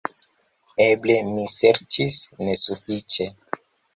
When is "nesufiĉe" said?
2.47-3.31